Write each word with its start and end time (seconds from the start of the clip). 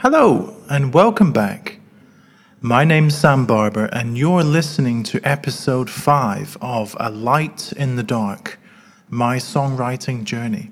Hello 0.00 0.54
and 0.68 0.92
welcome 0.92 1.32
back. 1.32 1.80
My 2.60 2.84
name's 2.84 3.16
Sam 3.16 3.46
Barbour, 3.46 3.86
and 3.86 4.18
you're 4.18 4.44
listening 4.44 5.02
to 5.04 5.26
episode 5.26 5.88
5 5.88 6.58
of 6.60 6.94
A 7.00 7.08
Light 7.08 7.72
in 7.72 7.96
the 7.96 8.02
Dark 8.02 8.58
My 9.08 9.38
Songwriting 9.38 10.24
Journey. 10.24 10.70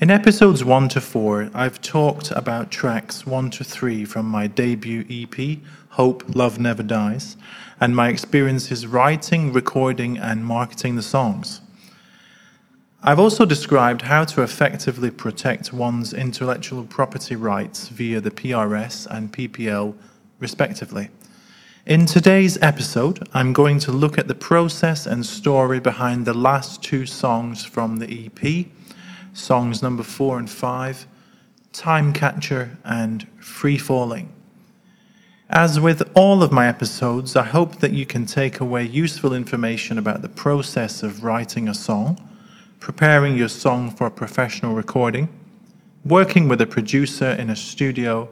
In 0.00 0.10
episodes 0.10 0.64
1 0.64 0.88
to 0.88 1.00
4, 1.02 1.50
I've 1.52 1.82
talked 1.82 2.30
about 2.30 2.70
tracks 2.70 3.26
1 3.26 3.50
to 3.50 3.64
3 3.64 4.06
from 4.06 4.24
my 4.24 4.46
debut 4.46 5.04
EP, 5.10 5.58
Hope 5.90 6.24
Love 6.34 6.58
Never 6.58 6.82
Dies, 6.82 7.36
and 7.78 7.94
my 7.94 8.08
experiences 8.08 8.86
writing, 8.86 9.52
recording, 9.52 10.16
and 10.16 10.42
marketing 10.42 10.96
the 10.96 11.02
songs. 11.02 11.60
I've 13.02 13.20
also 13.20 13.44
described 13.44 14.02
how 14.02 14.24
to 14.24 14.42
effectively 14.42 15.10
protect 15.10 15.72
one's 15.72 16.14
intellectual 16.14 16.84
property 16.84 17.36
rights 17.36 17.88
via 17.88 18.20
the 18.20 18.30
PRS 18.30 19.06
and 19.10 19.30
PPL, 19.32 19.94
respectively. 20.40 21.10
In 21.84 22.06
today's 22.06 22.60
episode, 22.62 23.28
I'm 23.34 23.52
going 23.52 23.78
to 23.80 23.92
look 23.92 24.18
at 24.18 24.28
the 24.28 24.34
process 24.34 25.06
and 25.06 25.24
story 25.24 25.78
behind 25.78 26.24
the 26.24 26.34
last 26.34 26.82
two 26.82 27.04
songs 27.04 27.64
from 27.64 27.98
the 27.98 28.26
EP 28.26 28.66
songs 29.34 29.82
number 29.82 30.02
four 30.02 30.38
and 30.38 30.48
five, 30.48 31.06
Timecatcher 31.74 32.78
and 32.82 33.26
Freefalling. 33.38 34.28
As 35.50 35.78
with 35.78 36.10
all 36.14 36.42
of 36.42 36.50
my 36.50 36.66
episodes, 36.66 37.36
I 37.36 37.44
hope 37.44 37.76
that 37.80 37.92
you 37.92 38.06
can 38.06 38.24
take 38.24 38.58
away 38.58 38.84
useful 38.84 39.34
information 39.34 39.98
about 39.98 40.22
the 40.22 40.28
process 40.30 41.02
of 41.02 41.22
writing 41.22 41.68
a 41.68 41.74
song 41.74 42.18
preparing 42.80 43.36
your 43.36 43.48
song 43.48 43.90
for 43.90 44.06
a 44.06 44.10
professional 44.10 44.74
recording, 44.74 45.28
working 46.04 46.48
with 46.48 46.60
a 46.60 46.66
producer 46.66 47.30
in 47.30 47.50
a 47.50 47.56
studio, 47.56 48.28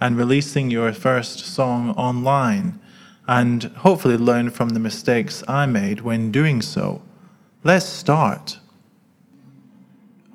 and 0.00 0.16
releasing 0.16 0.70
your 0.70 0.92
first 0.92 1.40
song 1.40 1.90
online, 1.90 2.78
and 3.26 3.64
hopefully 3.78 4.16
learn 4.16 4.50
from 4.50 4.70
the 4.70 4.80
mistakes 4.80 5.42
I 5.48 5.66
made 5.66 6.00
when 6.00 6.30
doing 6.30 6.60
so. 6.60 7.02
Let's 7.62 7.86
start. 7.86 8.58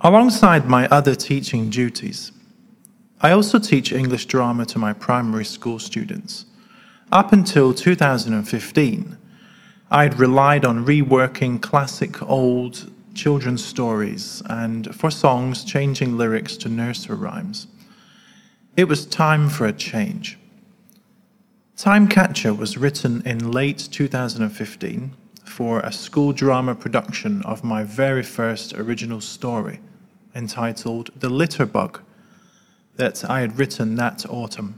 Alongside 0.02 0.66
my 0.66 0.88
other 0.88 1.14
teaching 1.14 1.70
duties, 1.70 2.32
I 3.22 3.32
also 3.32 3.60
teach 3.60 3.92
English 3.92 4.28
drama 4.28 4.66
to 4.68 4.80
my 4.80 4.94
primary 4.94 5.44
school 5.44 5.78
students. 5.78 6.46
Up 7.12 7.34
until 7.34 7.74
2015, 7.74 9.18
I'd 9.92 10.20
relied 10.20 10.64
on 10.64 10.86
reworking 10.86 11.62
classic 11.62 12.22
old 12.22 12.90
children's 13.14 13.64
stories 13.64 14.42
and 14.50 14.94
for 14.96 15.12
songs 15.12 15.64
changing 15.64 16.18
lyrics 16.18 16.58
to 16.58 16.70
nursery 16.70 17.16
rhymes. 17.16 17.68
It 18.76 18.86
was 18.86 19.06
time 19.06 19.50
for 19.50 19.66
a 19.66 19.74
change. 19.74 20.38
Timecatcher 21.76 22.58
was 22.58 22.78
written 22.78 23.22
in 23.26 23.52
late 23.52 23.88
2015 23.92 25.16
for 25.46 25.80
a 25.80 25.92
school 25.92 26.32
drama 26.34 26.76
production 26.76 27.42
of 27.44 27.64
my 27.64 27.84
very 27.84 28.24
first 28.24 28.74
original 28.74 29.22
story, 29.22 29.80
entitled 30.36 31.10
The 31.20 31.30
Litter 31.30 31.66
Bug, 31.66 32.02
that 32.96 33.30
I 33.30 33.42
had 33.42 33.58
written 33.58 33.96
that 33.96 34.26
autumn. 34.30 34.78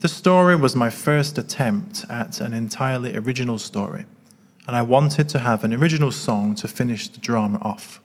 The 0.00 0.08
story 0.08 0.54
was 0.56 0.76
my 0.76 0.90
first 0.90 1.38
attempt 1.38 2.04
at 2.08 2.40
an 2.40 2.52
entirely 2.52 3.16
original 3.16 3.58
story 3.58 4.06
and 4.68 4.76
I 4.76 4.82
wanted 4.82 5.30
to 5.30 5.38
have 5.38 5.64
an 5.64 5.72
original 5.72 6.12
song 6.12 6.54
to 6.56 6.68
finish 6.68 7.08
the 7.08 7.20
drama 7.20 7.58
off. 7.62 8.02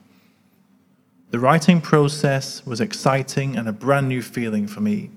The 1.32 1.40
writing 1.40 1.82
process 1.82 2.66
was 2.66 2.80
exciting 2.80 3.58
and 3.58 3.68
a 3.68 3.74
brand 3.74 4.08
new 4.08 4.22
feeling 4.22 4.68
for 4.68 4.80
me. 4.80 5.12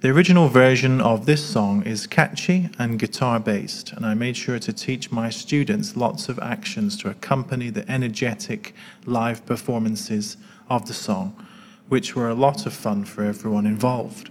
The 0.00 0.10
original 0.10 0.48
version 0.48 1.00
of 1.00 1.26
this 1.26 1.44
song 1.44 1.84
is 1.84 2.08
catchy 2.08 2.70
and 2.76 2.98
guitar 2.98 3.38
based, 3.38 3.92
and 3.92 4.04
I 4.04 4.14
made 4.14 4.36
sure 4.36 4.58
to 4.58 4.72
teach 4.72 5.12
my 5.12 5.30
students 5.30 5.96
lots 5.96 6.28
of 6.28 6.40
actions 6.40 6.96
to 6.98 7.10
accompany 7.10 7.70
the 7.70 7.88
energetic 7.88 8.74
live 9.06 9.46
performances 9.46 10.36
of 10.68 10.88
the 10.88 10.94
song, 10.94 11.46
which 11.88 12.16
were 12.16 12.28
a 12.28 12.34
lot 12.34 12.66
of 12.66 12.72
fun 12.72 13.04
for 13.04 13.22
everyone 13.22 13.66
involved. 13.66 14.30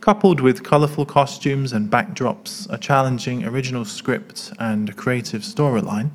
Coupled 0.00 0.40
with 0.40 0.62
colourful 0.64 1.04
costumes 1.04 1.74
and 1.74 1.90
backdrops, 1.90 2.66
a 2.70 2.78
challenging 2.78 3.44
original 3.44 3.84
script, 3.84 4.50
and 4.58 4.88
a 4.88 4.94
creative 4.94 5.42
storyline, 5.42 6.12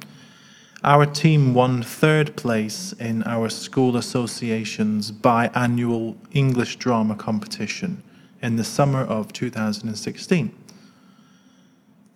our 0.83 1.05
team 1.05 1.53
won 1.53 1.83
third 1.83 2.35
place 2.35 2.93
in 2.93 3.21
our 3.25 3.47
school 3.47 3.95
association's 3.95 5.11
biannual 5.11 6.15
English 6.31 6.77
drama 6.77 7.15
competition 7.15 8.01
in 8.41 8.55
the 8.55 8.63
summer 8.63 9.01
of 9.01 9.31
2016. 9.33 10.51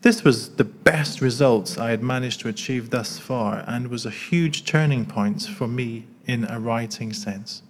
This 0.01 0.23
was 0.23 0.55
the 0.55 0.63
best 0.63 1.21
results 1.21 1.77
I 1.77 1.91
had 1.91 2.01
managed 2.01 2.39
to 2.39 2.47
achieve 2.47 2.89
thus 2.89 3.19
far 3.19 3.63
and 3.67 3.89
was 3.89 4.07
a 4.07 4.11
huge 4.11 4.65
turning 4.65 5.05
point 5.05 5.43
for 5.43 5.67
me 5.67 6.07
in 6.25 6.45
a 6.45 6.59
writing 6.59 7.13
sense. 7.13 7.61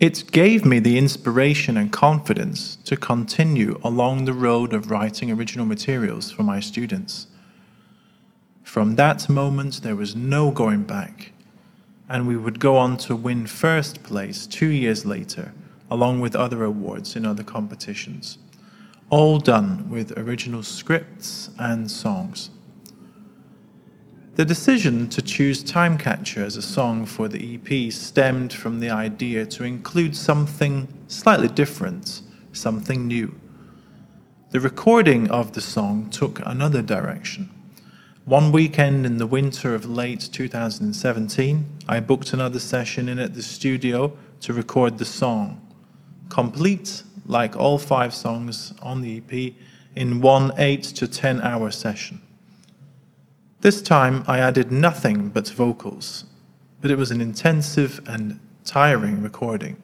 It 0.00 0.32
gave 0.32 0.64
me 0.64 0.78
the 0.78 0.96
inspiration 0.96 1.76
and 1.76 1.92
confidence 1.92 2.76
to 2.86 2.96
continue 2.96 3.78
along 3.84 4.24
the 4.24 4.32
road 4.32 4.72
of 4.72 4.90
writing 4.90 5.30
original 5.30 5.66
materials 5.66 6.30
for 6.32 6.42
my 6.42 6.58
students. 6.58 7.26
From 8.62 8.96
that 8.96 9.28
moment, 9.28 9.82
there 9.82 9.96
was 9.96 10.16
no 10.16 10.52
going 10.52 10.84
back, 10.84 11.32
and 12.08 12.26
we 12.26 12.38
would 12.38 12.58
go 12.58 12.78
on 12.78 12.96
to 12.96 13.14
win 13.14 13.46
first 13.46 14.02
place 14.02 14.46
two 14.46 14.68
years 14.68 15.04
later, 15.04 15.52
along 15.90 16.20
with 16.20 16.34
other 16.34 16.64
awards 16.64 17.14
in 17.14 17.26
other 17.26 17.44
competitions, 17.44 18.38
all 19.10 19.38
done 19.38 19.90
with 19.90 20.16
original 20.16 20.62
scripts 20.62 21.50
and 21.58 21.90
songs. 21.90 22.48
The 24.36 24.44
decision 24.44 25.08
to 25.08 25.20
choose 25.20 25.64
Timecatcher 25.64 26.44
as 26.44 26.56
a 26.56 26.62
song 26.62 27.04
for 27.04 27.26
the 27.26 27.56
EP 27.56 27.92
stemmed 27.92 28.52
from 28.52 28.78
the 28.78 28.88
idea 28.88 29.44
to 29.46 29.64
include 29.64 30.14
something 30.14 30.86
slightly 31.08 31.48
different, 31.48 32.22
something 32.52 33.08
new. 33.08 33.34
The 34.50 34.60
recording 34.60 35.28
of 35.30 35.52
the 35.52 35.60
song 35.60 36.10
took 36.10 36.40
another 36.46 36.80
direction. 36.80 37.50
One 38.24 38.52
weekend 38.52 39.04
in 39.04 39.16
the 39.16 39.26
winter 39.26 39.74
of 39.74 39.84
late 39.84 40.28
2017, 40.32 41.66
I 41.88 41.98
booked 41.98 42.32
another 42.32 42.60
session 42.60 43.08
in 43.08 43.18
at 43.18 43.34
the 43.34 43.42
studio 43.42 44.16
to 44.42 44.52
record 44.52 44.98
the 44.98 45.04
song, 45.04 45.60
complete, 46.28 47.02
like 47.26 47.56
all 47.56 47.78
five 47.78 48.14
songs 48.14 48.74
on 48.80 49.00
the 49.00 49.16
EP, 49.16 49.54
in 49.96 50.20
one 50.20 50.52
8 50.56 50.84
to 50.84 51.08
10 51.08 51.40
hour 51.40 51.72
session. 51.72 52.22
This 53.62 53.82
time 53.82 54.24
I 54.26 54.38
added 54.38 54.72
nothing 54.72 55.28
but 55.28 55.48
vocals, 55.48 56.24
but 56.80 56.90
it 56.90 56.96
was 56.96 57.10
an 57.10 57.20
intensive 57.20 58.00
and 58.06 58.40
tiring 58.64 59.22
recording. 59.22 59.76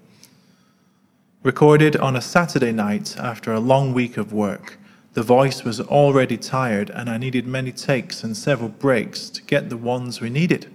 Recorded 1.42 1.94
on 1.94 2.16
a 2.16 2.22
Saturday 2.22 2.72
night 2.72 3.18
after 3.18 3.52
a 3.52 3.60
long 3.60 3.92
week 3.92 4.16
of 4.16 4.32
work, 4.32 4.78
the 5.12 5.22
voice 5.22 5.62
was 5.62 5.78
already 5.78 6.38
tired 6.38 6.88
and 6.88 7.10
I 7.10 7.18
needed 7.18 7.46
many 7.46 7.70
takes 7.70 8.24
and 8.24 8.34
several 8.34 8.70
breaks 8.70 9.28
to 9.28 9.42
get 9.42 9.68
the 9.68 9.76
ones 9.76 10.22
we 10.22 10.30
needed. 10.30 10.72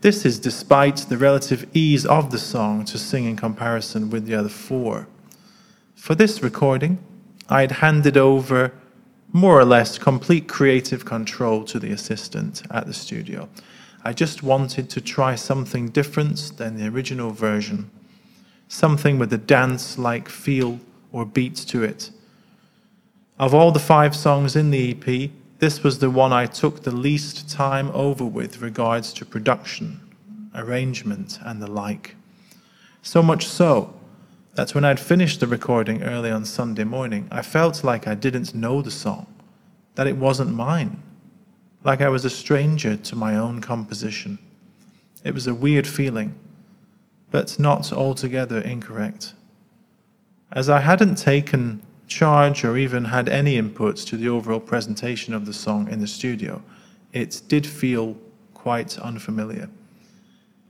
This 0.00 0.24
is 0.24 0.38
despite 0.38 0.98
the 1.08 1.18
relative 1.18 1.66
ease 1.74 2.06
of 2.06 2.30
the 2.30 2.38
song 2.38 2.84
to 2.84 2.98
sing 2.98 3.24
in 3.24 3.34
comparison 3.34 4.10
with 4.10 4.26
the 4.26 4.34
other 4.36 4.48
four. 4.48 5.08
For 5.96 6.14
this 6.14 6.40
recording, 6.40 7.00
I 7.48 7.62
had 7.62 7.72
handed 7.72 8.16
over 8.16 8.72
more 9.32 9.58
or 9.58 9.64
less 9.64 9.98
complete 9.98 10.48
creative 10.48 11.04
control 11.04 11.64
to 11.64 11.78
the 11.78 11.92
assistant 11.92 12.62
at 12.70 12.86
the 12.86 12.94
studio. 12.94 13.48
I 14.04 14.12
just 14.12 14.42
wanted 14.42 14.88
to 14.90 15.00
try 15.00 15.34
something 15.34 15.88
different 15.88 16.52
than 16.56 16.76
the 16.76 16.88
original 16.88 17.30
version, 17.30 17.90
something 18.68 19.18
with 19.18 19.32
a 19.32 19.38
dance 19.38 19.98
like 19.98 20.28
feel 20.28 20.80
or 21.12 21.26
beat 21.26 21.56
to 21.56 21.82
it. 21.82 22.10
Of 23.38 23.54
all 23.54 23.70
the 23.70 23.78
five 23.80 24.16
songs 24.16 24.56
in 24.56 24.70
the 24.70 24.90
EP, 24.90 25.30
this 25.58 25.82
was 25.82 25.98
the 25.98 26.10
one 26.10 26.32
I 26.32 26.46
took 26.46 26.82
the 26.82 26.94
least 26.94 27.50
time 27.50 27.90
over 27.92 28.24
with 28.24 28.62
regards 28.62 29.12
to 29.14 29.26
production, 29.26 30.00
arrangement, 30.54 31.38
and 31.42 31.60
the 31.60 31.70
like. 31.70 32.14
So 33.02 33.22
much 33.22 33.46
so 33.46 33.97
that 34.54 34.74
when 34.74 34.84
I'd 34.84 35.00
finished 35.00 35.40
the 35.40 35.46
recording 35.46 36.02
early 36.02 36.30
on 36.30 36.44
Sunday 36.44 36.84
morning, 36.84 37.28
I 37.30 37.42
felt 37.42 37.84
like 37.84 38.06
I 38.06 38.14
didn't 38.14 38.54
know 38.54 38.82
the 38.82 38.90
song, 38.90 39.26
that 39.94 40.06
it 40.06 40.16
wasn't 40.16 40.54
mine, 40.54 41.02
like 41.84 42.00
I 42.00 42.08
was 42.08 42.24
a 42.24 42.30
stranger 42.30 42.96
to 42.96 43.16
my 43.16 43.36
own 43.36 43.60
composition. 43.60 44.38
It 45.24 45.34
was 45.34 45.46
a 45.46 45.54
weird 45.54 45.86
feeling, 45.86 46.34
but 47.30 47.58
not 47.58 47.92
altogether 47.92 48.60
incorrect. 48.60 49.34
As 50.50 50.68
I 50.68 50.80
hadn't 50.80 51.16
taken 51.16 51.82
charge 52.06 52.64
or 52.64 52.76
even 52.76 53.04
had 53.04 53.28
any 53.28 53.60
inputs 53.60 54.06
to 54.06 54.16
the 54.16 54.28
overall 54.28 54.60
presentation 54.60 55.34
of 55.34 55.46
the 55.46 55.52
song 55.52 55.88
in 55.88 56.00
the 56.00 56.06
studio, 56.06 56.62
it 57.12 57.42
did 57.48 57.66
feel 57.66 58.16
quite 58.54 58.98
unfamiliar. 58.98 59.68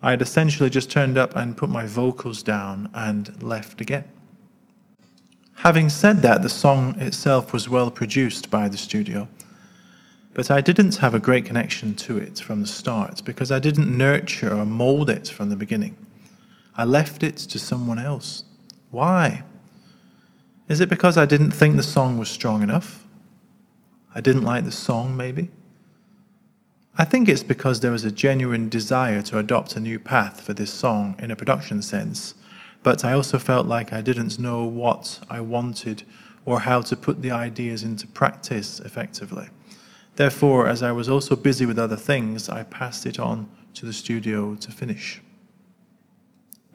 I 0.03 0.11
had 0.11 0.23
essentially 0.23 0.71
just 0.71 0.91
turned 0.91 1.19
up 1.19 1.35
and 1.35 1.57
put 1.57 1.69
my 1.69 1.87
vocals 1.87 2.43
down 2.43 2.89
and 2.95 3.43
left 3.43 3.81
again. 3.81 4.05
Having 5.57 5.89
said 5.89 6.23
that, 6.23 6.43
the 6.43 6.49
song 6.49 7.01
itself 7.01 7.53
was 7.53 7.69
well 7.69 7.91
produced 7.91 8.49
by 8.49 8.69
the 8.69 8.79
studio, 8.79 9.27
but 10.33 10.53
I 10.53 10.61
didn't 10.61 10.97
have 10.97 11.15
a 11.15 11.19
great 11.19 11.47
connection 11.47 11.97
to 11.97 12.17
it 12.17 12.39
from 12.39 12.61
the 12.61 12.69
start 12.69 13.25
because 13.25 13.51
I 13.51 13.59
didn't 13.59 13.97
nurture 13.97 14.57
or 14.57 14.65
mold 14.65 15.11
it 15.11 15.27
from 15.27 15.49
the 15.49 15.57
beginning. 15.57 15.97
I 16.77 16.85
left 16.85 17.25
it 17.25 17.37
to 17.39 17.59
someone 17.59 17.99
else. 17.99 18.45
Why? 18.93 19.43
Is 20.69 20.81
it 20.81 20.89
because 20.89 21.19
I 21.19 21.27
didn't 21.27 21.51
think 21.51 21.75
the 21.75 21.83
song 21.83 22.19
was 22.19 22.29
strong 22.29 22.63
enough? 22.63 23.05
I 24.15 24.21
didn't 24.21 24.45
like 24.45 24.65
the 24.65 24.71
song, 24.71 25.17
maybe? 25.17 25.51
I 27.01 27.05
think 27.05 27.29
it's 27.29 27.45
because 27.45 27.79
there 27.79 27.93
was 27.93 28.05
a 28.05 28.11
genuine 28.11 28.69
desire 28.69 29.23
to 29.23 29.39
adopt 29.39 29.77
a 29.77 29.81
new 29.81 30.01
path 30.01 30.41
for 30.41 30.53
this 30.53 30.73
song 30.73 31.15
in 31.21 31.31
a 31.31 31.37
production 31.37 31.81
sense, 31.81 32.35
but 32.83 33.05
I 33.05 33.13
also 33.13 33.39
felt 33.39 33.69
like 33.69 33.93
I 33.93 34.01
didn't 34.01 34.41
know 34.41 34.65
what 34.65 35.21
I 35.31 35.41
wanted 35.41 36.03
or 36.45 36.59
how 36.59 36.81
to 36.81 36.97
put 36.97 37.23
the 37.23 37.31
ideas 37.31 37.85
into 37.85 38.09
practice 38.09 38.81
effectively. 38.81 39.47
Therefore, 40.17 40.67
as 40.67 40.83
I 40.83 40.91
was 40.91 41.09
also 41.09 41.37
busy 41.37 41.67
with 41.67 41.79
other 41.79 41.95
things, 41.95 42.49
I 42.49 42.65
passed 42.65 43.07
it 43.07 43.21
on 43.21 43.49
to 43.75 43.87
the 43.87 43.93
studio 43.93 44.57
to 44.57 44.73
finish. 44.73 45.23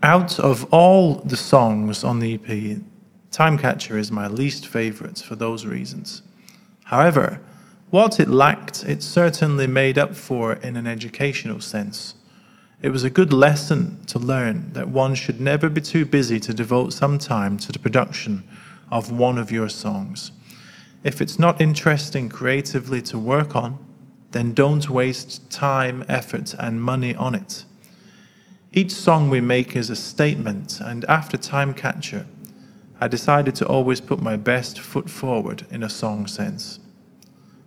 Out 0.02 0.40
of 0.40 0.74
all 0.74 1.16
the 1.16 1.36
songs 1.36 2.06
on 2.06 2.20
the 2.20 2.36
EP, 2.36 2.78
Timecatcher 3.30 3.98
is 3.98 4.10
my 4.10 4.28
least 4.28 4.68
favorite 4.68 5.18
for 5.18 5.36
those 5.36 5.66
reasons. 5.66 6.22
However, 6.86 7.42
what 7.94 8.20
it 8.20 8.28
lacked, 8.28 8.84
it 8.86 9.04
certainly 9.04 9.68
made 9.68 10.00
up 10.00 10.16
for 10.16 10.54
in 10.54 10.76
an 10.76 10.88
educational 10.88 11.62
sense. 11.62 12.16
It 12.82 12.90
was 12.90 13.04
a 13.04 13.10
good 13.12 13.32
lesson 13.32 14.04
to 14.08 14.18
learn 14.18 14.74
that 14.74 14.90
one 14.90 15.14
should 15.14 15.40
never 15.40 15.70
be 15.70 15.80
too 15.80 16.04
busy 16.04 16.40
to 16.40 16.56
devote 16.56 16.94
some 16.94 17.20
time 17.20 17.60
to 17.60 17.72
the 17.72 17.78
production 17.78 18.46
of 18.90 19.12
one 19.12 19.38
of 19.38 19.52
your 19.52 19.70
songs. 19.70 20.32
If 21.04 21.22
it's 21.22 21.38
not 21.38 21.62
interesting 21.62 22.30
creatively 22.30 23.00
to 23.04 23.20
work 23.20 23.56
on, 23.56 23.78
then 24.32 24.56
don't 24.56 24.90
waste 24.90 25.52
time, 25.52 26.04
effort, 26.10 26.56
and 26.58 26.82
money 26.82 27.14
on 27.14 27.36
it. 27.36 27.64
Each 28.72 28.92
song 28.92 29.30
we 29.30 29.40
make 29.40 29.76
is 29.76 29.92
a 29.92 29.96
statement, 29.96 30.80
and 30.82 31.06
after 31.06 31.38
Timecatcher, 31.38 32.26
I 33.00 33.08
decided 33.08 33.54
to 33.58 33.68
always 33.68 34.02
put 34.02 34.20
my 34.20 34.36
best 34.36 34.80
foot 34.80 35.12
forward 35.12 35.68
in 35.70 35.84
a 35.84 35.90
song 35.90 36.26
sense 36.26 36.80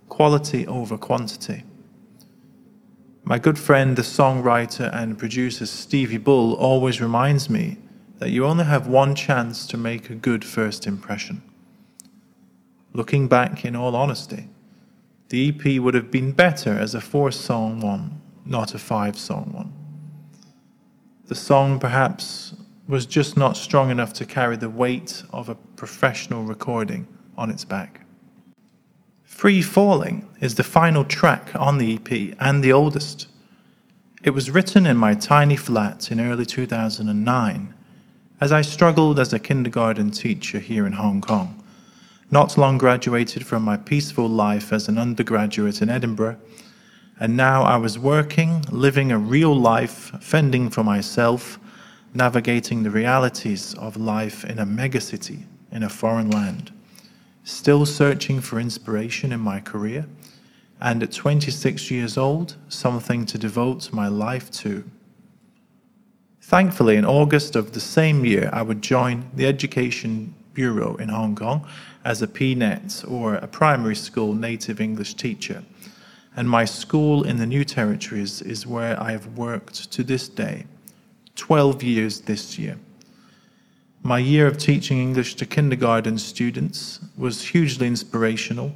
quality 0.09 0.65
over 0.67 0.97
quantity. 0.97 1.63
My 3.23 3.39
good 3.39 3.59
friend, 3.59 3.95
the 3.97 4.03
songwriter 4.03 4.89
and 4.95 5.17
producer 5.17 5.65
Stevie 5.65 6.17
Bull, 6.17 6.53
always 6.53 7.01
reminds 7.01 7.49
me 7.49 7.77
that 8.19 8.29
you 8.29 8.45
only 8.45 8.63
have 8.63 8.87
one 8.87 9.15
chance 9.15 9.67
to 9.67 9.77
make 9.77 10.09
a 10.09 10.15
good 10.15 10.45
first 10.45 10.87
impression. 10.87 11.41
Looking 12.93 13.27
back, 13.27 13.65
in 13.65 13.75
all 13.75 13.95
honesty, 13.95 14.47
the 15.29 15.49
EP 15.49 15.81
would 15.81 15.93
have 15.93 16.09
been 16.09 16.31
better 16.31 16.71
as 16.71 16.95
a 16.95 17.01
four 17.01 17.31
song 17.31 17.81
one, 17.81 18.21
not 18.45 18.73
a 18.73 18.79
five 18.79 19.17
song 19.17 19.51
one. 19.51 19.73
The 21.25 21.35
song 21.35 21.79
perhaps 21.79 22.53
was 22.87 23.05
just 23.05 23.35
not 23.35 23.57
strong 23.57 23.91
enough 23.91 24.13
to 24.13 24.25
carry 24.25 24.55
the 24.55 24.69
weight 24.69 25.23
of 25.33 25.49
a 25.49 25.55
professional 25.55 26.43
recording 26.43 27.07
on 27.37 27.49
its 27.49 27.65
back. 27.65 28.06
Freefalling 29.37 30.25
is 30.41 30.55
the 30.55 30.63
final 30.63 31.05
track 31.05 31.51
on 31.53 31.77
the 31.77 31.93
EP 31.93 32.35
and 32.39 32.63
the 32.63 32.73
oldest. 32.73 33.27
It 34.23 34.31
was 34.31 34.49
written 34.49 34.87
in 34.87 34.97
my 34.97 35.13
tiny 35.13 35.55
flat 35.55 36.11
in 36.11 36.19
early 36.19 36.43
2009 36.43 37.73
as 38.41 38.51
I 38.51 38.61
struggled 38.63 39.19
as 39.19 39.33
a 39.33 39.39
kindergarten 39.39 40.09
teacher 40.09 40.57
here 40.57 40.87
in 40.87 40.93
Hong 40.93 41.21
Kong. 41.21 41.63
Not 42.31 42.57
long 42.57 42.79
graduated 42.79 43.45
from 43.45 43.61
my 43.61 43.77
peaceful 43.77 44.27
life 44.27 44.73
as 44.73 44.87
an 44.87 44.97
undergraduate 44.97 45.83
in 45.83 45.89
Edinburgh, 45.89 46.39
and 47.19 47.37
now 47.37 47.61
I 47.61 47.77
was 47.77 47.99
working, 47.99 48.65
living 48.71 49.11
a 49.11 49.19
real 49.19 49.55
life, 49.55 50.13
fending 50.19 50.71
for 50.71 50.83
myself, 50.83 51.59
navigating 52.11 52.81
the 52.81 52.89
realities 52.89 53.75
of 53.75 53.97
life 53.97 54.43
in 54.45 54.57
a 54.57 54.65
megacity 54.65 55.43
in 55.71 55.83
a 55.83 55.89
foreign 55.89 56.31
land 56.31 56.71
still 57.47 57.85
searching 57.85 58.41
for 58.41 58.59
inspiration 58.59 59.31
in 59.31 59.39
my 59.39 59.57
career, 59.57 60.05
and 60.81 61.01
at 61.01 61.13
26 61.13 61.89
years 61.89 62.17
old, 62.17 62.57
something 62.67 63.25
to 63.25 63.37
devote 63.37 63.91
my 63.93 64.09
life 64.09 64.51
to. 64.51 64.83
Thankfully, 66.41 66.97
in 66.97 67.05
August 67.05 67.55
of 67.55 67.71
the 67.71 67.79
same 67.79 68.25
year, 68.25 68.49
I 68.51 68.63
would 68.63 68.81
join 68.81 69.29
the 69.33 69.47
Education 69.47 70.35
Bureau 70.53 70.97
in 70.97 71.07
Hong 71.07 71.35
Kong 71.35 71.65
as 72.03 72.21
a 72.21 72.27
PNET 72.27 73.09
or 73.09 73.35
a 73.35 73.47
primary 73.47 73.95
school 73.95 74.33
native 74.33 74.81
English 74.81 75.13
teacher. 75.13 75.63
And 76.35 76.49
my 76.49 76.65
school 76.65 77.23
in 77.23 77.37
the 77.37 77.45
New 77.45 77.63
Territories 77.63 78.41
is 78.41 78.67
where 78.67 79.01
I 79.01 79.11
have 79.11 79.37
worked 79.37 79.89
to 79.93 80.03
this 80.03 80.27
day, 80.27 80.65
12 81.37 81.81
years 81.81 82.21
this 82.21 82.59
year. 82.59 82.77
My 84.03 84.19
year 84.19 84.47
of 84.47 84.57
teaching 84.57 84.99
English 84.99 85.35
to 85.35 85.45
kindergarten 85.45 86.17
students 86.17 86.99
was 87.17 87.47
hugely 87.47 87.87
inspirational, 87.87 88.73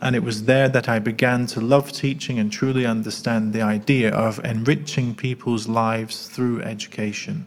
and 0.00 0.16
it 0.16 0.22
was 0.22 0.44
there 0.44 0.68
that 0.68 0.88
I 0.88 0.98
began 0.98 1.46
to 1.48 1.60
love 1.60 1.92
teaching 1.92 2.38
and 2.38 2.50
truly 2.50 2.86
understand 2.86 3.52
the 3.52 3.62
idea 3.62 4.10
of 4.10 4.44
enriching 4.44 5.14
people's 5.14 5.68
lives 5.68 6.28
through 6.28 6.62
education. 6.62 7.46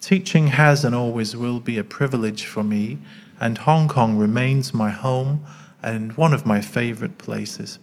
Teaching 0.00 0.48
has 0.48 0.84
and 0.84 0.94
always 0.94 1.36
will 1.36 1.58
be 1.58 1.78
a 1.78 1.84
privilege 1.84 2.44
for 2.44 2.62
me, 2.62 2.98
and 3.40 3.58
Hong 3.58 3.88
Kong 3.88 4.16
remains 4.16 4.72
my 4.72 4.90
home 4.90 5.44
and 5.82 6.16
one 6.16 6.32
of 6.32 6.46
my 6.46 6.60
favorite 6.60 7.18
places. 7.18 7.78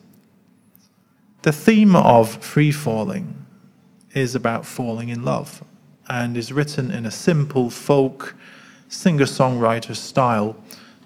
The 1.41 1.51
theme 1.51 1.95
of 1.95 2.29
free 2.43 2.71
falling 2.71 3.45
is 4.13 4.35
about 4.35 4.65
falling 4.65 5.09
in 5.09 5.25
love 5.25 5.63
and 6.09 6.37
is 6.37 6.51
written 6.51 6.91
in 6.91 7.05
a 7.05 7.11
simple 7.11 7.69
folk 7.69 8.35
singer 8.89 9.25
songwriter 9.25 9.95
style 9.95 10.55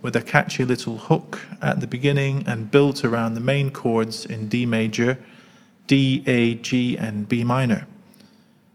with 0.01 0.15
a 0.15 0.21
catchy 0.21 0.63
little 0.63 0.97
hook 0.97 1.39
at 1.61 1.79
the 1.79 1.87
beginning 1.87 2.43
and 2.47 2.71
built 2.71 3.03
around 3.03 3.33
the 3.33 3.39
main 3.39 3.71
chords 3.71 4.25
in 4.25 4.47
D 4.47 4.65
major, 4.65 5.17
D, 5.87 6.23
A, 6.27 6.55
G, 6.55 6.97
and 6.97 7.27
B 7.27 7.43
minor. 7.43 7.87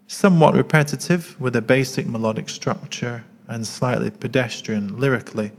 Somewhat 0.06 0.54
repetitive 0.54 1.40
with 1.40 1.56
a 1.56 1.62
basic 1.62 2.06
melodic 2.06 2.48
structure 2.48 3.24
and 3.48 3.66
slightly 3.66 4.10
pedestrian 4.10 4.98
lyrically, 4.98 5.52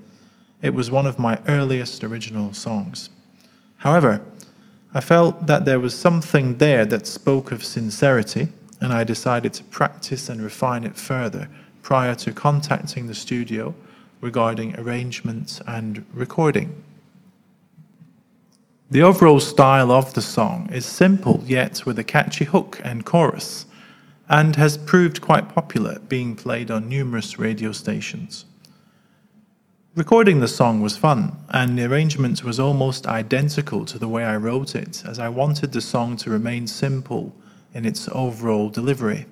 it 0.61 0.73
was 0.73 0.89
one 0.89 1.05
of 1.05 1.19
my 1.19 1.39
earliest 1.47 2.03
original 2.03 2.53
songs. 2.53 3.09
However, 3.77 4.21
I 4.93 5.01
felt 5.01 5.47
that 5.47 5.65
there 5.65 5.79
was 5.79 5.93
something 5.93 6.57
there 6.57 6.85
that 6.85 7.07
spoke 7.07 7.51
of 7.51 7.63
sincerity 7.63 8.49
and 8.83 8.91
I 8.91 9.05
decided 9.05 9.53
to 9.53 9.63
practice 9.63 10.27
and 10.27 10.41
refine 10.41 10.83
it 10.83 10.97
further 10.97 11.47
prior 11.81 12.15
to 12.15 12.33
contacting 12.33 13.07
the 13.07 13.15
studio 13.15 13.73
regarding 14.19 14.77
arrangements 14.77 15.61
and 15.65 16.05
recording. 16.13 16.83
The 18.91 19.01
overall 19.01 19.39
style 19.39 19.89
of 19.89 20.13
the 20.13 20.21
song 20.21 20.69
is 20.71 20.85
simple 20.85 21.41
yet 21.45 21.85
with 21.85 21.97
a 21.97 22.03
catchy 22.03 22.43
hook 22.43 22.81
and 22.83 23.05
chorus, 23.05 23.65
and 24.27 24.57
has 24.57 24.77
proved 24.77 25.21
quite 25.21 25.49
popular, 25.49 25.99
being 25.99 26.35
played 26.35 26.69
on 26.69 26.89
numerous 26.89 27.39
radio 27.39 27.71
stations. 27.71 28.45
Recording 29.95 30.41
the 30.41 30.47
song 30.47 30.81
was 30.81 30.97
fun, 30.97 31.37
and 31.49 31.77
the 31.77 31.85
arrangement 31.85 32.43
was 32.43 32.59
almost 32.59 33.07
identical 33.07 33.85
to 33.85 33.97
the 33.97 34.09
way 34.09 34.25
I 34.25 34.35
wrote 34.35 34.75
it, 34.75 35.03
as 35.05 35.19
I 35.19 35.29
wanted 35.29 35.71
the 35.71 35.81
song 35.81 36.17
to 36.17 36.29
remain 36.29 36.67
simple 36.67 37.33
in 37.73 37.85
its 37.85 38.07
overall 38.11 38.69
delivery. 38.69 39.25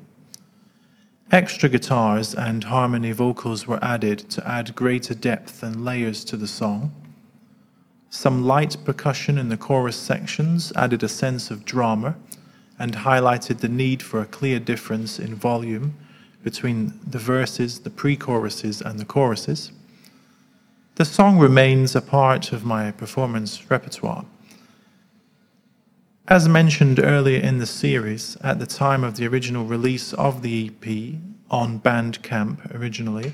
Extra 1.31 1.69
guitars 1.69 2.36
and 2.36 2.65
harmony 2.65 3.12
vocals 3.12 3.65
were 3.65 3.81
added 3.81 4.19
to 4.31 4.45
add 4.45 4.75
greater 4.75 5.13
depth 5.13 5.63
and 5.63 5.86
layers 5.86 6.25
to 6.25 6.36
the 6.36 6.48
song. 6.48 6.91
Some 8.10 8.43
light 8.43 8.75
percussion 8.83 9.38
in 9.38 9.48
the 9.48 9.55
chorus 9.55 9.95
sections 9.95 10.74
added 10.75 11.03
a 11.03 11.07
sense 11.07 11.50
of 11.50 11.63
drama 11.63 12.15
and 12.77 12.93
highlighted 12.93 13.60
the 13.60 13.69
need 13.69 14.01
for 14.01 14.19
a 14.19 14.25
clear 14.25 14.60
difference 14.60 15.19
in 15.19 15.36
volume 15.36 15.93
between 16.43 17.00
the 17.07 17.19
verses, 17.19 17.79
the 17.79 17.89
pre 17.89 18.17
choruses, 18.17 18.81
and 18.81 19.00
the 19.00 19.05
choruses. 19.05 19.71
The 20.95 21.05
song 21.05 21.38
remains 21.39 21.95
a 21.95 22.01
part 22.01 22.51
of 22.51 22.65
my 22.65 22.91
performance 22.91 23.69
repertoire. 23.71 24.25
As 26.31 26.47
mentioned 26.47 26.97
earlier 26.97 27.41
in 27.41 27.57
the 27.57 27.65
series, 27.65 28.38
at 28.39 28.57
the 28.57 28.65
time 28.65 29.03
of 29.03 29.17
the 29.17 29.27
original 29.27 29.65
release 29.65 30.13
of 30.13 30.41
the 30.41 30.67
EP 30.67 31.15
on 31.50 31.81
Bandcamp 31.81 32.73
originally, 32.73 33.33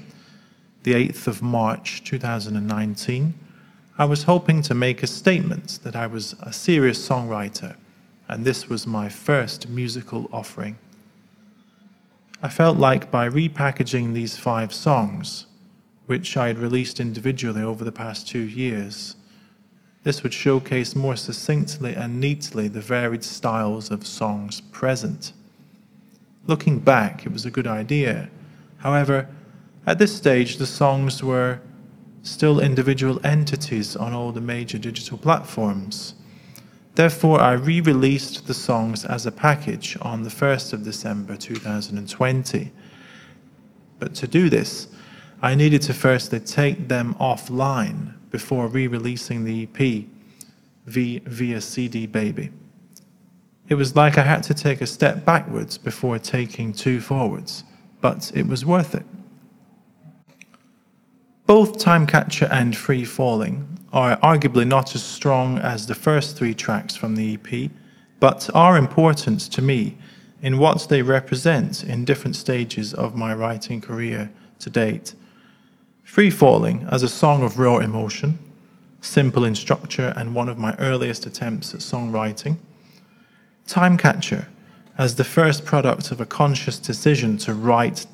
the 0.82 0.94
8th 0.94 1.28
of 1.28 1.44
March 1.44 2.04
2019, 2.04 3.36
I 4.00 4.06
was 4.06 4.24
hoping 4.24 4.64
to 4.64 4.74
make 4.74 5.04
a 5.04 5.06
statement 5.06 5.78
that 5.84 5.96
I 5.96 6.08
was 6.08 6.34
a 6.42 6.52
serious 6.52 7.08
songwriter, 7.08 7.76
and 8.28 8.44
this 8.44 8.68
was 8.68 8.88
my 8.88 9.10
first 9.10 9.70
musical 9.70 10.28
offering. 10.34 10.80
I 12.42 12.50
felt 12.50 12.80
like 12.80 13.12
by 13.12 13.30
repackaging 13.30 14.16
these 14.16 14.38
five 14.38 14.74
songs, 14.74 15.46
which 16.08 16.36
I 16.36 16.48
had 16.48 16.58
released 16.58 17.00
individually 17.00 17.62
over 17.62 17.84
the 17.84 17.92
past 17.92 18.28
two 18.28 18.42
years, 18.42 19.16
this 20.08 20.24
would 20.24 20.34
showcase 20.34 20.96
more 20.96 21.18
succinctly 21.18 21.94
and 21.94 22.18
neatly 22.18 22.70
the 22.70 22.80
varied 22.80 23.26
styles 23.26 23.92
of 23.92 24.08
songs 24.08 24.62
present. 24.72 25.34
Looking 26.46 26.80
back, 26.80 27.26
it 27.26 27.34
was 27.34 27.46
a 27.46 27.52
good 27.52 27.68
idea. 27.68 28.30
However, 28.78 29.28
at 29.86 30.00
this 30.00 30.16
stage, 30.16 30.60
the 30.60 30.66
songs 30.66 31.22
were 31.22 31.60
still 32.24 32.62
individual 32.62 33.20
entities 33.26 33.98
on 33.98 34.14
all 34.14 34.32
the 34.32 34.40
major 34.40 34.78
digital 34.78 35.18
platforms. 35.18 36.16
Therefore, 36.96 37.42
I 37.42 37.52
re 37.52 37.82
released 37.82 38.48
the 38.48 38.54
songs 38.54 39.04
as 39.04 39.26
a 39.26 39.32
package 39.32 39.98
on 40.02 40.24
the 40.24 40.30
1st 40.30 40.72
of 40.72 40.84
December 40.86 41.36
2020. 41.36 42.72
But 44.00 44.16
to 44.16 44.26
do 44.26 44.50
this, 44.50 44.88
I 45.42 45.54
needed 45.54 45.82
to 45.82 45.94
firstly 45.94 46.40
take 46.40 46.88
them 46.88 47.14
offline 47.16 48.14
before 48.38 48.68
re 48.68 48.86
releasing 48.86 49.44
the 49.46 49.64
EP 49.64 50.06
v, 50.86 51.20
via 51.26 51.60
CD 51.60 52.06
Baby. 52.06 52.52
It 53.68 53.74
was 53.74 53.96
like 53.96 54.20
I 54.20 54.22
had 54.22 54.44
to 54.44 54.54
take 54.54 54.80
a 54.80 54.86
step 54.86 55.26
backwards 55.26 55.80
before 55.80 56.20
taking 56.20 56.72
two 56.72 57.02
forwards, 57.02 57.64
but 58.00 58.32
it 58.36 58.46
was 58.46 58.64
worth 58.64 58.94
it. 58.94 59.08
Both 61.48 61.80
"Time 61.80 62.06
Timecatcher 62.06 62.48
and 62.52 62.76
Freefalling 62.76 63.66
are 63.92 64.18
arguably 64.18 64.68
not 64.68 64.94
as 64.94 65.02
strong 65.02 65.58
as 65.58 65.88
the 65.88 65.96
first 65.96 66.38
three 66.38 66.54
tracks 66.54 66.96
from 66.96 67.16
the 67.16 67.34
EP, 67.34 67.72
but 68.20 68.52
are 68.54 68.78
important 68.78 69.40
to 69.56 69.64
me 69.64 69.98
in 70.44 70.60
what 70.60 70.88
they 70.90 71.02
represent 71.02 71.84
in 71.84 72.06
different 72.06 72.36
stages 72.36 72.94
of 72.94 73.16
my 73.16 73.34
writing 73.34 73.82
career 73.82 74.30
to 74.60 74.70
date. 74.70 75.16
Freefalling 76.08 76.90
as 76.92 77.04
a 77.04 77.10
song 77.10 77.44
of 77.44 77.60
raw 77.60 77.78
emotion, 77.78 78.40
simple 79.02 79.44
in 79.44 79.54
structure, 79.54 80.14
and 80.16 80.34
one 80.34 80.48
of 80.48 80.58
my 80.58 80.74
earliest 80.80 81.26
attempts 81.26 81.74
at 81.74 81.82
songwriting. 81.82 82.58
Timecatcher, 83.68 84.48
as 84.98 85.16
the 85.16 85.26
first 85.26 85.66
product 85.66 86.12
of 86.12 86.22
a 86.22 86.26
conscious 86.26 86.80
decision 86.80 87.38
to 87.38 87.54
write 87.54 88.08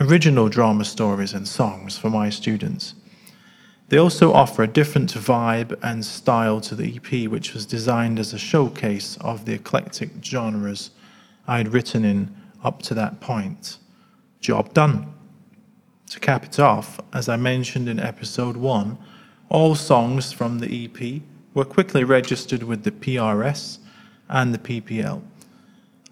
original 0.00 0.48
drama 0.48 0.84
stories 0.84 1.32
and 1.32 1.46
songs 1.46 1.96
for 1.96 2.10
my 2.10 2.28
students. 2.28 2.94
They 3.88 3.98
also 3.98 4.32
offer 4.32 4.64
a 4.64 4.68
different 4.68 5.14
vibe 5.14 5.78
and 5.82 6.04
style 6.04 6.60
to 6.62 6.74
the 6.74 6.96
EP, 6.96 7.30
which 7.30 7.54
was 7.54 7.64
designed 7.64 8.18
as 8.18 8.34
a 8.34 8.38
showcase 8.38 9.16
of 9.20 9.44
the 9.44 9.54
eclectic 9.54 10.10
genres 10.22 10.90
I 11.46 11.58
had 11.58 11.72
written 11.72 12.04
in 12.04 12.34
up 12.64 12.82
to 12.82 12.94
that 12.94 13.20
point. 13.20 13.78
Job 14.40 14.74
done. 14.74 15.15
To 16.10 16.20
cap 16.20 16.44
it 16.44 16.60
off, 16.60 17.00
as 17.12 17.28
I 17.28 17.36
mentioned 17.36 17.88
in 17.88 17.98
episode 17.98 18.56
1, 18.56 18.96
all 19.48 19.74
songs 19.74 20.32
from 20.32 20.60
the 20.60 20.84
EP 20.84 21.22
were 21.52 21.64
quickly 21.64 22.04
registered 22.04 22.62
with 22.62 22.84
the 22.84 22.92
PRS 22.92 23.78
and 24.28 24.54
the 24.54 24.58
PPL. 24.58 25.22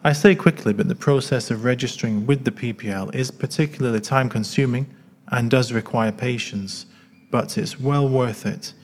I 0.02 0.12
say 0.12 0.34
quickly, 0.34 0.72
but 0.72 0.88
the 0.88 0.96
process 0.96 1.50
of 1.50 1.64
registering 1.64 2.26
with 2.26 2.44
the 2.44 2.50
PPL 2.50 3.14
is 3.14 3.30
particularly 3.30 4.00
time 4.00 4.28
consuming 4.28 4.92
and 5.28 5.48
does 5.48 5.72
require 5.72 6.10
patience, 6.10 6.86
but 7.30 7.56
it's 7.56 7.78
well 7.78 8.08
worth 8.08 8.46
it 8.46 8.74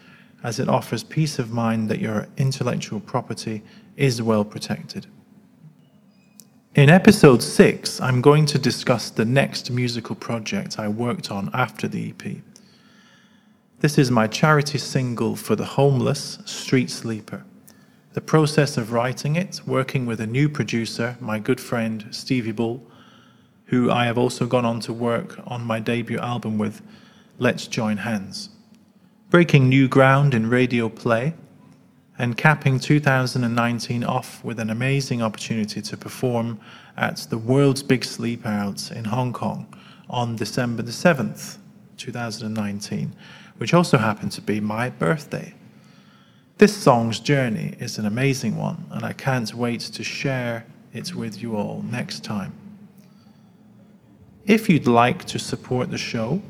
as 0.45 0.61
it 0.61 0.69
offers 0.69 1.02
peace 1.02 1.38
of 1.40 1.50
mind 1.50 1.88
that 1.90 1.99
your 1.99 2.29
intellectual 2.37 3.00
property 3.00 3.62
is 3.97 4.23
well 4.23 4.45
protected. 4.45 5.07
In 6.77 6.89
episode 6.89 7.43
6, 7.43 8.00
I'm 8.00 8.21
going 8.21 8.47
to 8.47 8.57
discuss 8.57 9.11
the 9.11 9.25
next 9.25 9.73
musical 9.73 10.15
project 10.15 10.79
I 10.79 10.87
worked 10.87 11.29
on 11.29 11.50
after 11.53 11.89
the 11.89 12.11
EP. 12.11 12.37
This 13.81 13.99
is 13.99 14.09
my 14.12 14.29
charity 14.29 14.79
single 14.79 15.35
for 15.35 15.57
the 15.57 15.65
homeless, 15.65 16.39
Street 16.45 16.89
Sleeper. 16.89 17.45
The 18.12 18.21
process 18.21 18.77
of 18.77 18.93
writing 18.93 19.35
it, 19.35 19.61
working 19.67 20.07
with 20.07 20.21
a 20.21 20.29
new 20.29 20.49
producer, 20.49 21.17
my 21.19 21.41
good 21.41 21.61
friend 21.61 22.07
Stevie 22.12 22.53
Bull, 22.53 22.87
who 23.65 23.91
I 23.91 24.05
have 24.05 24.17
also 24.17 24.47
gone 24.47 24.65
on 24.65 24.79
to 24.83 24.93
work 24.93 25.41
on 25.49 25.65
my 25.65 25.81
debut 25.81 26.21
album 26.21 26.57
with, 26.57 26.83
Let's 27.41 27.67
Join 27.67 27.97
Hands. 27.97 28.49
Breaking 29.29 29.69
new 29.69 29.89
ground 29.89 30.35
in 30.35 30.49
radio 30.49 30.89
play, 30.89 31.35
and 32.21 32.37
capping 32.37 32.79
2019 32.79 34.05
off 34.05 34.45
with 34.45 34.61
an 34.61 34.69
amazing 34.69 35.23
opportunity 35.23 35.81
to 35.81 35.97
perform 35.97 36.61
at 36.99 37.17
the 37.31 37.39
world's 37.39 37.83
big 37.83 38.05
sleep 38.05 38.45
out 38.45 38.93
in 38.93 39.07
Hong 39.07 39.33
Kong 39.33 39.67
on 40.11 40.37
December 40.37 40.83
the 40.83 40.91
7th, 40.93 41.57
2019, 41.97 43.17
which 43.57 43.73
also 43.73 43.97
happened 43.97 44.33
to 44.33 44.43
be 44.43 44.61
my 44.61 44.91
birthday. 44.91 45.55
This 46.59 46.77
song's 46.77 47.21
journey 47.21 47.75
is 47.81 47.97
an 47.97 48.05
amazing 48.05 48.55
one, 48.55 48.85
and 48.91 49.03
I 49.03 49.15
can't 49.15 49.55
wait 49.55 49.81
to 49.81 50.05
share 50.05 50.67
it 50.93 51.15
with 51.15 51.41
you 51.41 51.57
all 51.57 51.83
next 51.91 52.23
time. 52.23 52.53
If 54.45 54.69
you'd 54.69 54.87
like 54.87 55.25
to 55.25 55.39
support 55.39 55.91
the 55.91 55.97
show, 55.97 56.43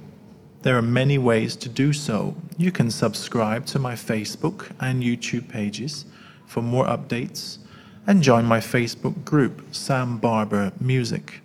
there 0.63 0.77
are 0.77 0.83
many 0.83 1.19
ways 1.19 1.57
to 1.57 1.69
do 1.69 1.93
so. 1.93 2.35
You 2.57 2.71
can 2.71 2.91
subscribe 2.91 3.67
to 3.67 3.79
my 3.79 3.95
Facebook 3.95 4.71
and 4.81 5.03
YouTube 5.03 5.49
pages 5.49 6.05
for 6.47 6.63
more 6.63 6.87
updates 6.87 7.59
and 8.07 8.23
join 8.23 8.45
my 8.45 8.59
Facebook 8.59 9.25
group, 9.25 9.63
Sam 9.73 10.19
Barbour 10.19 10.73
Music. 10.81 11.41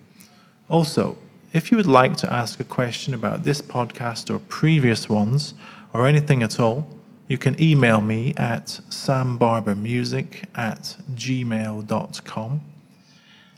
Also, 0.70 1.18
if 1.54 1.72
you 1.72 1.78
would 1.78 1.86
like 1.86 2.18
to 2.18 2.34
ask 2.34 2.60
a 2.60 2.66
question 2.66 3.14
about 3.14 3.44
this 3.44 3.62
podcast 3.62 4.34
or 4.34 4.40
previous 4.40 5.08
ones, 5.08 5.54
or 5.96 6.06
anything 6.06 6.44
at 6.44 6.60
all, 6.60 6.86
you 7.30 7.38
can 7.38 7.60
email 7.62 8.02
me 8.02 8.34
at 8.36 8.66
sambarbourmusic 8.90 10.44
at 10.54 10.98
gmail.com. 11.14 12.62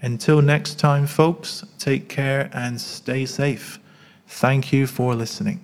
Until 0.00 0.42
next 0.42 0.78
time, 0.78 1.06
folks, 1.06 1.64
take 1.78 2.08
care 2.08 2.50
and 2.52 2.80
stay 2.80 3.24
safe. 3.24 3.78
Thank 4.26 4.72
you 4.72 4.86
for 4.86 5.14
listening. 5.14 5.60